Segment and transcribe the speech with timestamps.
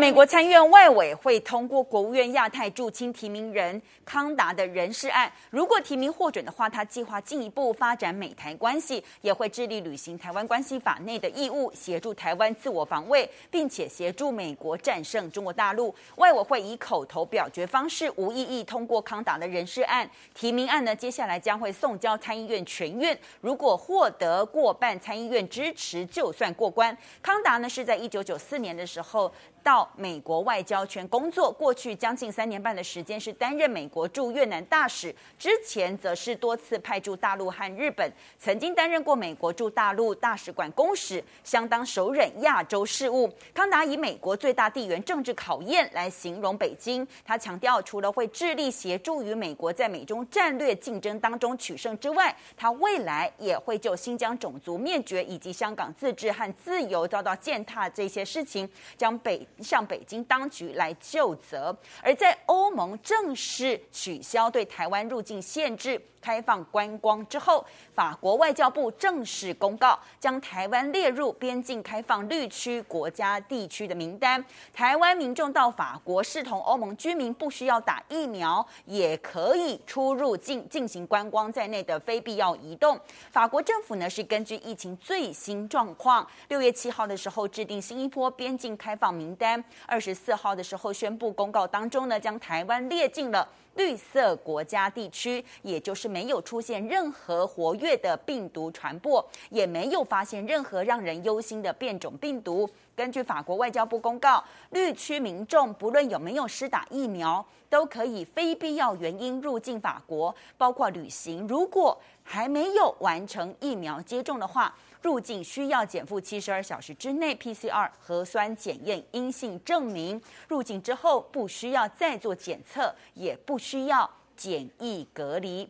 [0.00, 15.94] 美国参议院外委会通过国务院亚太驻青提名人康达的人事案，如果提名获准的话，他计划进一步发展美台关系，也会致力履行台湾关系法内的义务，协助台湾自我防卫，并且协助美国战胜中国大陆。
[16.16, 26.96] 外委会以口头表决方式无异议通过康达的人事案提名案呢，接下来将会送交参议院全院，如果获得过半参议院支持，就算过关。
[27.20, 29.30] 康达呢是在一九九四年的时候。
[29.62, 43.30] 到美国外交圈工作，过去将近三年半的时间是担任美国驻越南大使，之前则是多次派驻大陆和日本，曾经担任过美国驻大陆大使馆公使，相当熟稔亚洲事务。
[43.52, 59.46] 康达以美国最大地缘政治考验来形容北京，他强调除了会致力协助于美国在美中战略竞争当中取胜之外，他未来也会就新疆种族灭绝以及香港自治和自由遭到践踏这些事情，将北。
[59.58, 66.00] 向北京当局来就责，而在欧盟正式取消对台湾入境限制。
[66.20, 74.44] 开放观光之后，法国外交部正式公告，将台湾列入边境开放绿区国家地区的名单。
[74.72, 82.98] 台湾民众到法国视同欧盟居民，不需要打疫苗，也可以出入境进行观光在内的非必要移动。
[83.30, 93.48] 法国政府呢是根据疫情最新状况，六月七号的时候制定新一波边境开放名单，二十四号的时候宣布公告当中呢，将台湾列进了。
[93.74, 102.68] 绿色国家地区，也就是没有出现任何活跃的病毒传播，也没有发现任何让人忧心的变种病毒。
[103.00, 111.48] 根据法国外交部公告，绿区民众不论有没有施打疫苗，都可以非必要原因入境法国，包括旅行。
[111.48, 120.20] 如果还没有完成疫苗接种的话，入境需要减负七十二小时之内 PCR 核酸检验阴性证明。
[120.46, 125.66] 入境之后不需要再做检测，也不需要检疫隔离。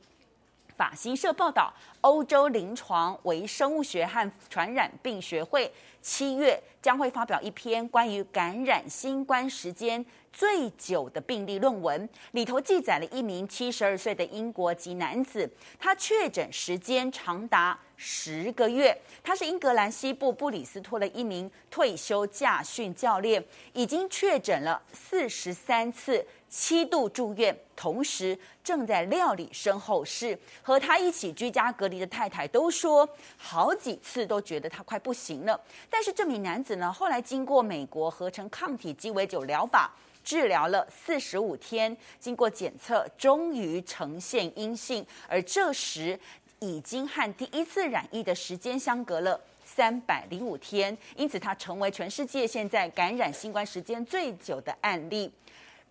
[0.81, 1.71] 法新社报道，
[2.01, 5.71] 欧洲临床微生物学和传染病学会
[6.01, 10.03] 七月将会发表一篇关于感染新冠时间
[10.33, 15.47] 最久的病例论文，里头记载了一名七十二岁的英国籍男子，
[15.79, 18.99] 他确诊时间长达十个月。
[19.23, 30.39] 他是英格兰西部布里斯托的一名退休驾训教练，已经确诊了四十三次，七度住院，同时正在料理身后事。
[30.61, 35.59] 和他一起居家隔离的太太都说，好几次都觉得他快不行了。
[35.89, 39.91] 但是这名男子呢，后来经过美国合成抗体鸡尾酒疗法。
[40.23, 46.21] 治疗了四十五天，经过检测，终于呈现阴性，而这时
[46.59, 55.33] 已经和第一次染疫的时间相隔了三百零五天，因此他成为全世界现在感染新冠时间最久的案例。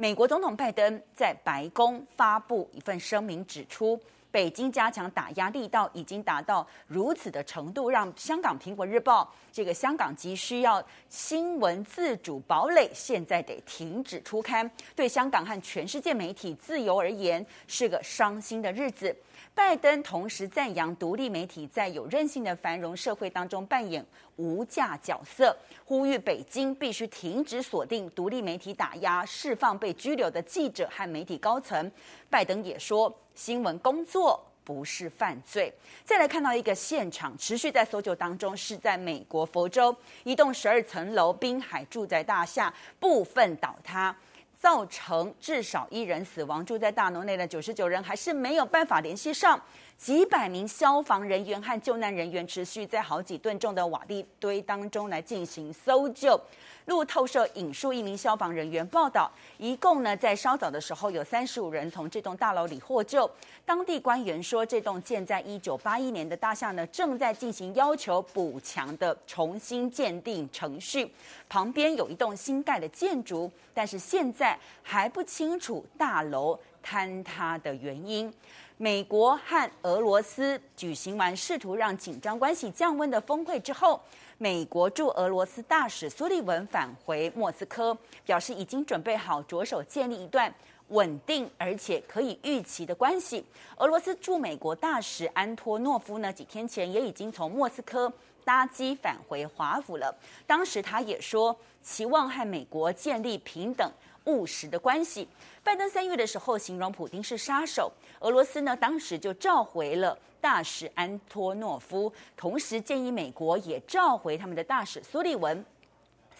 [0.01, 3.99] 美国总统拜登在白宫发布一份声明，指出，
[4.31, 19.15] 北京加强打压力道已经达到如此的程度，让香港《苹果日报》这个香港急需要新闻自主堡垒，现在得停止出刊，对香港和全世界媒体自由而言是个伤心的日子。
[19.55, 24.05] 拜登同时赞扬独立媒体在有韧性的繁荣社会当中扮演
[24.37, 31.91] 无价角色，呼吁北京必须停止锁定独立媒体打压、释放被拘留的记者和媒体高层。
[32.29, 35.73] 拜登也说，新闻工作不是犯罪。
[36.03, 39.95] 再来看到一个现场，持续在搜救当中，是在美国佛州
[40.25, 44.13] 一栋十二层楼滨海住宅大厦部分倒塌。
[44.59, 49.57] 造成至少一人死亡，住在大楼内的九十九人还是没有办法联系上。
[49.99, 56.39] 几百名消防人员和救难人员持续在好几吨重的瓦砾堆当中来进行搜救。
[56.85, 63.29] 路透社引述一名消防人员报道，一共呢在稍早的时候有三十五人从这栋大楼里获救。
[63.65, 71.13] 当地官员说，这栋建在一九八一年的大厦呢正在进行要求补强的重新鉴定程序。
[71.49, 78.33] 旁边有一栋新盖的建筑，但是现在还不清楚大楼坍塌的原因。
[78.81, 83.99] 美国和俄罗斯举行完试图让紧张关系降温的峰会之后，
[84.37, 90.49] 美国驻俄罗斯大使苏利文返回莫斯科，表示已经准备好着手建立一段
[90.87, 93.43] 稳定而且可以预期的关系。
[93.79, 98.09] 俄罗斯驻美国大使安托诺夫呢，几天前也已经从莫斯科
[98.45, 100.15] 搭机返回华府了。
[100.47, 101.53] 当时他也说，
[101.83, 103.91] 期望和美国建立平等。
[104.25, 105.27] 务实的关系。
[105.63, 115.63] 拜登三月的时候形容普京是杀手，俄罗斯呢当时就召回了大使安托诺夫，同时建议美国也召回他们的大使苏利文。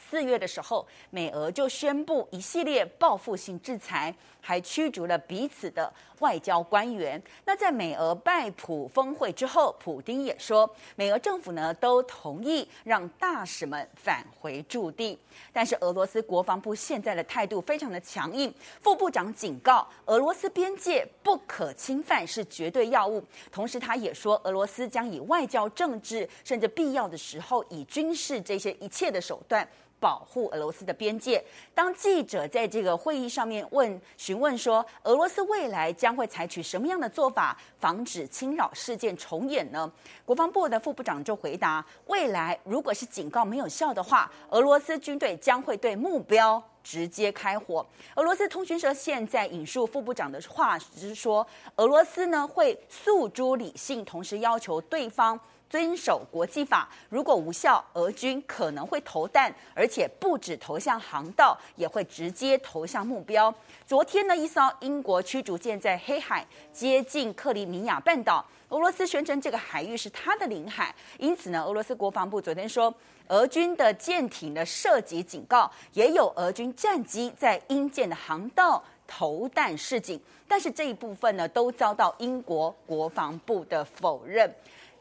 [0.09, 4.15] 四月的时候，美俄就宣布一系列报复性制裁，
[4.49, 7.21] 还驱逐了彼此的外交官员。
[7.45, 15.15] 那在美俄拜普峰会之后，普丁也说，美俄政府呢都同意让大使们返回驻地。
[15.53, 18.51] 但是俄罗斯国防部现在的态度非常的强硬，
[18.81, 23.23] 副部长警告，俄罗斯边界不可侵犯是绝对要务。
[23.51, 29.67] 同时，他也说，俄罗斯将以外交、政治，甚至必要的时候以军事这些一切的手段。
[30.01, 31.43] 保护俄罗斯的边界。
[31.73, 39.91] 当记者在这个会议上面问询问说，俄罗斯未来将会采取什么样的做法，防止侵扰事件重演呢？
[40.25, 47.85] 国防部的副部长就回答：未来如果是警告没有效的话，俄罗斯军队将会对目标直接开火。
[48.15, 51.45] 俄罗斯通讯社现在引述副部长的话是说，
[51.75, 55.39] 俄罗斯呢会诉诸理性，同时要求对方。
[55.69, 63.53] 遵守国际法，如果无效，俄军可能会投弹，而且不止投向航道，也会直接投向目标。
[63.85, 72.91] 昨天呢，一艘英国驱逐舰在黑海接近克里米亚半岛，俄罗斯宣称这个海域是它的领海，因此呢，俄罗斯国防部昨天说，
[73.27, 84.51] 俄军的舰艇的射击警告，也有俄军战机在英舰的航道投弹示警，但是这一部分呢，都遭到英国国防部的否认。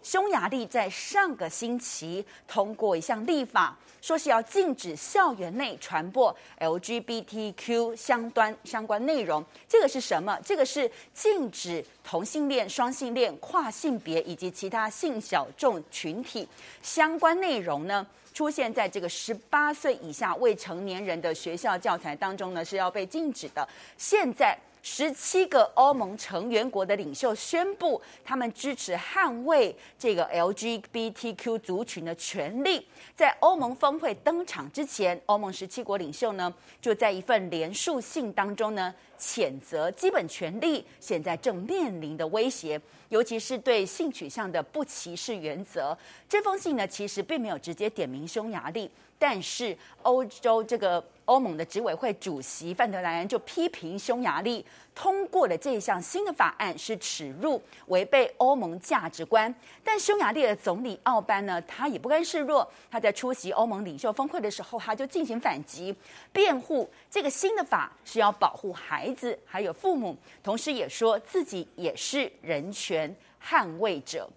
[0.09, 9.45] 匈牙利在上个星期通过一项立法，说是要禁止校园内传播 LGBTQ 相关相关内容。
[9.69, 10.35] 这个是什么？
[10.43, 16.49] 这个是禁止同性恋、双性恋、跨性别以及其他性小众群体
[16.83, 23.69] 相关内容呢，出现在这个十八岁以下未成年人的学校教材当中呢，是要被禁止的。
[23.99, 24.59] 现在。
[24.91, 32.85] 十七个欧盟成员国的领袖宣布，他们支持捍卫这个 LGBTQ 族群的权利。
[33.15, 42.81] 在欧盟峰会登场之前，欧盟十七国领袖呢，就在一份联署信当中呢，谴责基本权利现在正面临的威胁，
[43.11, 45.97] 尤其是对性取向的不歧视原则。
[46.27, 51.05] 这封信呢，其实并没有直接点名匈牙利，但是欧洲这个。
[51.29, 54.65] 欧盟的执委会主席范德莱恩就批评匈牙利
[54.95, 59.55] 通过的这项新的法案是耻辱，违背欧盟价值观。
[59.85, 65.95] 但匈牙利的总理奥班呢，他也不甘示弱，他在出席欧盟领袖峰会的时候，他就进行反击，
[66.33, 73.15] 辩护这个新的法是要保护孩子还有父母，同时也说自己也是人权
[73.47, 74.29] 捍卫者。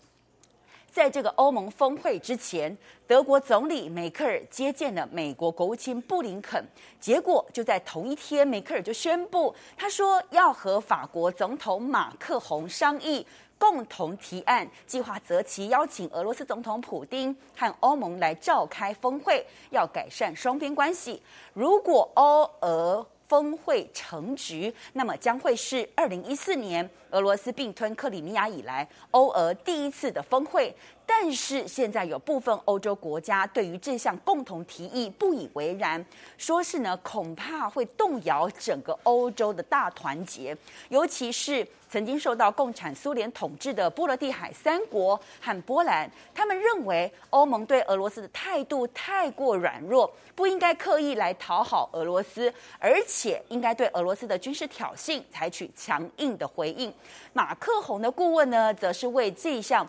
[0.92, 2.78] 在这个欧盟峰会之前，
[3.08, 6.62] 德国总理梅克尔接见了美国国务卿布林肯，
[7.00, 13.26] 结果就在同一天，梅克尔就宣布，他说要和法国总统马克宏商议，
[13.58, 21.22] 共同提案，计划择期邀请俄罗斯总统普丁和欧盟来召开峰会，要改善双边关系。
[21.54, 30.74] 如果欧俄峰会成局，那么将会是二零一四年俄罗斯并吞克里米亚以来欧俄第一次的峰会。
[31.14, 36.04] 但是现在有部分欧洲国家对于这项共同提议不以为然，
[36.38, 40.56] 说是呢恐怕会动摇整个欧洲的大团结，
[40.88, 56.94] 尤其是曾经受到共产苏联统治的波罗的海三国和波兰，他们认为欧盟对俄罗斯的态度太过软弱，不应该刻意来讨好俄罗斯，而且应该对俄罗斯的军事挑衅采取强硬的回应。
[57.34, 59.88] 马克宏的顾问呢，则是为这项。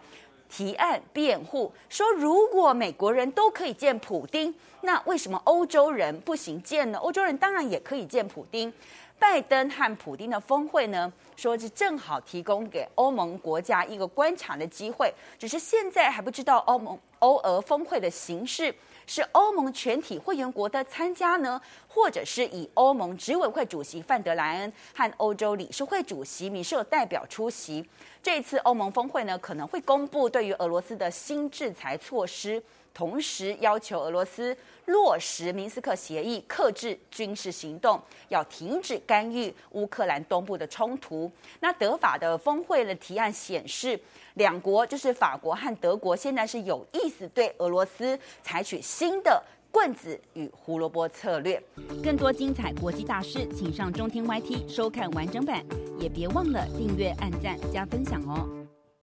[0.55, 6.99] 提案辩护说，如果美国人都可以见普丁，那为什么欧洲人不行见呢？
[6.99, 8.71] 欧洲人当然也可以见普丁。
[9.19, 18.75] 拜登和普丁的峰会呢，说是正好提供给欧盟国家一个观察的机会，只是现在还不知道欧盟欧俄峰会的形式。
[19.07, 27.85] 是欧盟全体会员国的参加呢，或者是以欧盟执委会主席范德莱恩和欧洲理事会主席米舍代表出席。
[28.23, 32.63] 这次欧盟峰会呢，可能会公布对于俄罗斯的新制裁措施，
[32.95, 34.57] 同时要求俄罗斯
[34.87, 41.31] 落实明斯克协议，克制军事行动，要停止干预乌克兰东部的冲突。
[41.61, 43.99] 那德法的峰会的提案显示。
[44.37, 51.63] 两国就是法国和德国，现在是有意思对俄罗斯采取新的棍子与胡萝卜策略。
[52.03, 55.63] 更多精彩国际大事，请上中天 YT 收看完整版，
[56.01, 58.62] 也别忘了订阅、按赞、加分享哦。